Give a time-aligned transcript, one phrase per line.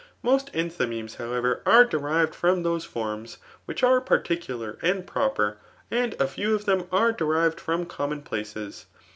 [0.23, 5.57] Most enthymemes, however, are derived from those forms which are particular and proper;
[5.91, 8.87] and a few of them are derived from common [places.